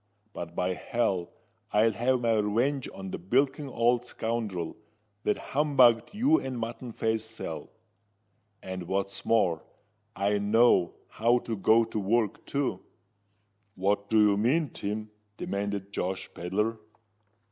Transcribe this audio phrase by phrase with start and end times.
[0.33, 1.29] But, by hell!
[1.71, 4.75] I'll have my revenge on the bilking old scoundrel
[5.25, 7.69] that humbugged you and Mutton Face Sal.
[8.63, 9.63] And what's more,
[10.15, 12.79] I know how to go to work, too."
[13.75, 16.79] "What do you mean, Tim?" demanded Josh Pedler.